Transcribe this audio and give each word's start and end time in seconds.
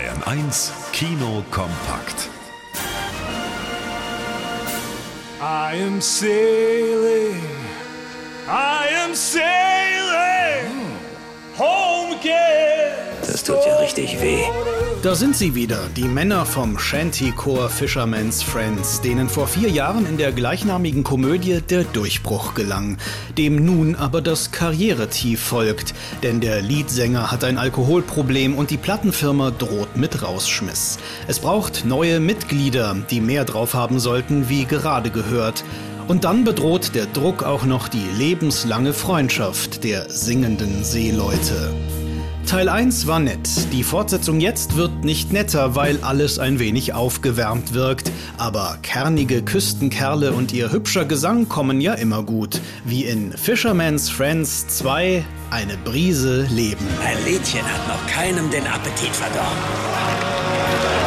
Bayern 0.00 0.22
1 0.24 0.72
Kino 0.92 1.44
kompakt. 1.50 2.30
I 5.42 5.76
am 5.82 6.00
sailing, 6.00 7.42
I 8.48 8.86
am 9.04 9.14
sailing, 9.14 10.72
home 11.58 12.16
again. 12.18 12.94
Das 13.26 13.44
tut 13.44 13.58
ja 13.66 13.76
richtig 13.76 14.18
weh. 14.22 14.44
Da 15.02 15.14
sind 15.14 15.34
sie 15.34 15.54
wieder, 15.54 15.88
die 15.96 16.04
Männer 16.04 16.44
vom 16.44 16.78
Shantycore 16.78 17.70
Fisherman's 17.70 18.42
Friends, 18.42 19.00
denen 19.00 19.30
vor 19.30 19.46
vier 19.46 19.70
Jahren 19.70 20.04
in 20.04 20.18
der 20.18 20.30
gleichnamigen 20.30 21.04
Komödie 21.04 21.62
der 21.62 21.84
Durchbruch 21.84 22.52
gelang, 22.52 22.98
dem 23.38 23.64
nun 23.64 23.96
aber 23.96 24.20
das 24.20 24.52
Karrieretief 24.52 25.40
folgt, 25.40 25.94
denn 26.22 26.42
der 26.42 26.60
Leadsänger 26.60 27.30
hat 27.30 27.44
ein 27.44 27.56
Alkoholproblem 27.56 28.54
und 28.54 28.68
die 28.68 28.76
Plattenfirma 28.76 29.52
droht 29.52 29.96
mit 29.96 30.22
Rausschmiss. 30.22 30.98
Es 31.26 31.38
braucht 31.38 31.86
neue 31.86 32.20
Mitglieder, 32.20 32.94
die 33.10 33.22
mehr 33.22 33.46
drauf 33.46 33.72
haben 33.72 34.00
sollten, 34.00 34.50
wie 34.50 34.66
gerade 34.66 35.08
gehört. 35.08 35.64
Und 36.08 36.24
dann 36.24 36.44
bedroht 36.44 36.94
der 36.94 37.06
Druck 37.06 37.42
auch 37.42 37.64
noch 37.64 37.88
die 37.88 38.06
lebenslange 38.18 38.92
Freundschaft 38.92 39.82
der 39.82 40.10
singenden 40.10 40.84
Seeleute. 40.84 41.72
Teil 42.46 42.68
1 42.68 43.06
war 43.06 43.20
nett. 43.20 43.48
Die 43.72 43.84
Fortsetzung 43.84 44.40
jetzt 44.40 44.76
wird 44.76 45.04
nicht 45.04 45.32
netter, 45.32 45.76
weil 45.76 45.98
alles 46.02 46.38
ein 46.38 46.58
wenig 46.58 46.92
aufgewärmt 46.92 47.74
wirkt. 47.74 48.10
Aber 48.38 48.78
kernige 48.82 49.42
Küstenkerle 49.42 50.32
und 50.32 50.52
ihr 50.52 50.72
hübscher 50.72 51.04
Gesang 51.04 51.48
kommen 51.48 51.80
ja 51.80 51.94
immer 51.94 52.22
gut. 52.22 52.60
Wie 52.84 53.04
in 53.04 53.32
Fisherman's 53.32 54.10
Friends 54.10 54.66
2 54.68 55.24
eine 55.50 55.76
Brise 55.78 56.42
Leben. 56.50 56.86
Ein 57.04 57.24
Liedchen 57.24 57.62
hat 57.62 57.88
noch 57.88 58.06
keinem 58.06 58.50
den 58.50 58.66
Appetit 58.66 59.14
verdorben. 59.14 60.99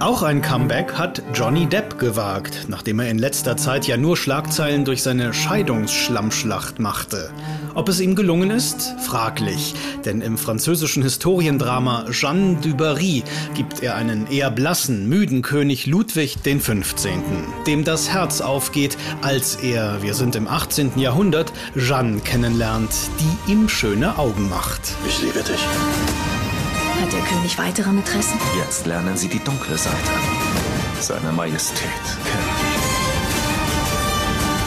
Auch 0.00 0.22
ein 0.22 0.42
Comeback 0.42 0.94
hat 0.94 1.22
Johnny 1.32 1.66
Depp 1.66 1.98
gewagt, 1.98 2.66
nachdem 2.68 2.98
er 2.98 3.08
in 3.08 3.18
letzter 3.18 3.56
Zeit 3.56 3.86
ja 3.86 3.96
nur 3.96 4.16
Schlagzeilen 4.16 4.84
durch 4.84 5.02
seine 5.02 5.32
Scheidungsschlammschlacht 5.32 6.80
machte. 6.80 7.30
Ob 7.74 7.88
es 7.88 8.00
ihm 8.00 8.16
gelungen 8.16 8.50
ist? 8.50 8.94
Fraglich, 9.06 9.74
denn 10.04 10.20
im 10.20 10.36
französischen 10.36 11.02
Historiendrama 11.02 12.06
Jeanne 12.10 12.58
du 12.60 12.74
Barry 12.74 13.22
gibt 13.54 13.82
er 13.82 13.94
einen 13.94 14.26
eher 14.26 14.50
blassen, 14.50 15.08
müden 15.08 15.42
König 15.42 15.86
Ludwig 15.86 16.38
XV., 16.42 16.94
dem 17.66 17.84
das 17.84 18.10
Herz 18.10 18.40
aufgeht, 18.40 18.98
als 19.22 19.56
er, 19.56 20.02
wir 20.02 20.14
sind 20.14 20.34
im 20.34 20.48
18. 20.48 20.98
Jahrhundert, 20.98 21.52
Jeanne 21.76 22.18
kennenlernt, 22.20 22.92
die 23.20 23.52
ihm 23.52 23.68
schöne 23.68 24.18
Augen 24.18 24.48
macht. 24.50 24.80
Ich 25.06 25.22
liebe 25.22 25.40
dich. 25.40 25.64
Hat 27.04 27.12
der 27.12 27.20
König 27.20 27.58
weitere 27.58 27.92
Mätressen? 27.92 28.40
Jetzt 28.56 28.86
lernen 28.86 29.14
Sie 29.14 29.28
die 29.28 29.38
dunkle 29.38 29.76
Seite. 29.76 29.94
Seine 31.00 31.32
Majestät 31.32 31.84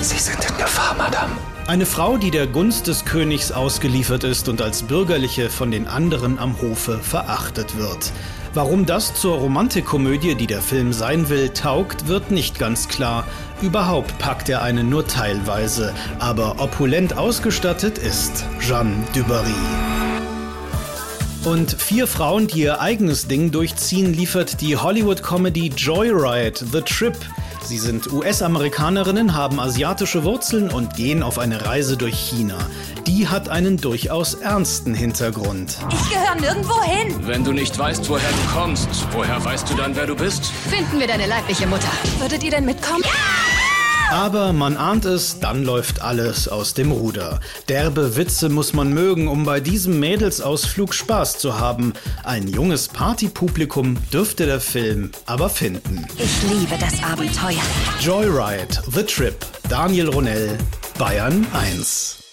Sie 0.02 0.20
sind 0.20 0.38
in 0.48 0.56
Gefahr, 0.56 0.94
Madame. 0.96 1.32
Eine 1.66 1.88
Frau, 1.88 2.18
die 2.18 2.30
der 2.30 2.46
Gunst 2.46 2.86
des 2.86 3.06
Königs 3.06 3.52
ausgeliefert 3.52 4.24
ist 4.24 4.50
und 4.50 4.62
als 4.62 4.84
Bürgerliche 4.84 5.50
von 5.50 5.72
den 5.72 5.88
anderen 5.88 6.38
am 6.38 6.62
Hofe 6.62 7.00
verachtet 7.00 7.76
wird. 7.76 8.12
Warum 8.54 8.86
das 8.86 9.16
zur 9.16 9.38
Romantikkomödie, 9.38 10.36
die 10.36 10.46
der 10.46 10.62
Film 10.62 10.94
sein 10.94 11.30
will, 11.30 11.50
taugt, 11.50 12.08
wird 12.08 12.30
nicht 12.30 12.60
ganz 12.60 12.88
klar. 12.88 13.26
Überhaupt 13.64 14.16
packt 14.20 14.48
er 14.48 14.62
einen 14.62 14.90
nur 14.90 15.08
teilweise, 15.08 15.92
aber 16.20 16.60
opulent 16.60 17.18
ausgestattet 17.18 17.98
ist 17.98 18.46
Jeanne 18.60 18.94
Dubarry. 19.16 20.07
Und 21.44 21.82
vier 21.82 22.08
Frauen, 22.08 22.48
die 22.48 22.62
ihr 22.62 22.82
eigenes 22.82 23.28
Ding 23.28 23.52
durchziehen, 23.52 24.14
liefert 24.14 24.60
die 24.62 24.76
Hollywood-Comedy 24.76 25.72
Joyride, 25.76 26.66
The 26.72 26.82
Trip. 26.82 27.18
Sie 27.64 27.78
sind 27.78 28.12
US-Amerikanerinnen, 28.12 29.34
haben 29.34 29.60
asiatische 29.60 30.24
Wurzeln 30.24 30.70
und 30.70 30.96
gehen 30.96 31.24
auf 31.24 31.38
eine 31.38 31.66
Reise 31.66 31.98
durch 31.98 32.18
China. 32.18 32.58
Die 33.06 33.28
hat 33.28 33.50
einen 33.50 33.78
durchaus 33.78 34.36
ernsten 34.36 34.94
Hintergrund. 34.94 35.78
Ich 35.92 36.10
gehöre 36.10 36.36
nirgendwo 36.40 36.82
hin. 36.84 37.16
Wenn 37.22 37.44
du 37.44 37.52
nicht 37.52 37.78
weißt, 37.78 38.08
woher 38.10 38.30
du 38.30 38.60
kommst, 38.60 38.88
woher 39.12 39.44
weißt 39.44 39.70
du 39.70 39.76
dann, 39.76 39.96
wer 39.96 40.06
du 40.06 40.16
bist? 40.16 40.46
Finden 40.70 41.00
wir 41.00 41.08
deine 41.08 41.28
leibliche 41.28 41.68
Mutter. 41.68 41.92
Würdet 42.20 42.44
ihr 42.44 42.52
denn 42.52 42.66
mitkommen? 42.66 43.04
Ja! 43.04 43.57
Aber 44.10 44.54
man 44.54 44.78
ahnt 44.78 45.06
es, 45.06 45.40
dann 45.40 45.64
läuft 45.64 46.02
alles 46.02 46.48
aus 46.48 46.74
dem 46.74 46.92
Ruder. 46.92 47.40
Derbe 47.68 48.16
Witze 48.16 48.48
muss 48.50 48.74
man 48.74 48.94
mögen, 48.94 49.28
um 49.28 49.44
bei 49.44 49.60
diesem 49.60 50.00
Mädelsausflug 50.00 50.94
Spaß 50.94 51.40
zu 51.40 51.60
haben. 51.60 51.94
Ein 52.24 52.48
junges 52.48 52.88
Partypublikum 52.88 53.98
dürfte 54.12 54.46
der 54.46 54.62
Film 54.62 55.12
aber 55.26 55.50
finden. 55.50 56.06
Ich 56.18 56.44
liebe 56.50 56.78
das 56.80 57.04
Abenteuer. 57.04 57.62
Joyride, 58.00 58.82
The 58.92 59.04
Trip, 59.04 59.46
Daniel 59.68 60.10
Ronell, 60.10 60.58
Bayern 60.98 61.46
1. 61.54 62.27